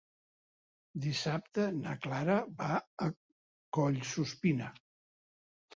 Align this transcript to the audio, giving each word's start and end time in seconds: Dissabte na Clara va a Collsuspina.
Dissabte 1.03 1.67
na 1.81 1.95
Clara 2.07 2.39
va 2.63 2.81
a 3.07 3.11
Collsuspina. 3.79 4.77